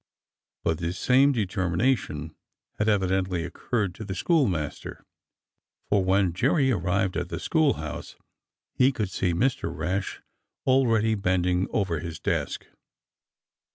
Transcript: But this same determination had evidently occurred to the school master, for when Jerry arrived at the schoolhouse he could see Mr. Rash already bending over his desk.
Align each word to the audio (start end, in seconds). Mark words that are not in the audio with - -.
But 0.63 0.79
this 0.79 0.97
same 0.97 1.31
determination 1.31 2.33
had 2.79 2.89
evidently 2.89 3.43
occurred 3.43 3.93
to 3.93 4.03
the 4.03 4.15
school 4.15 4.47
master, 4.47 5.05
for 5.89 6.03
when 6.03 6.33
Jerry 6.33 6.71
arrived 6.71 7.15
at 7.15 7.29
the 7.29 7.39
schoolhouse 7.39 8.15
he 8.73 8.91
could 8.91 9.11
see 9.11 9.31
Mr. 9.31 9.71
Rash 9.71 10.19
already 10.65 11.13
bending 11.13 11.67
over 11.71 11.99
his 11.99 12.19
desk. 12.19 12.65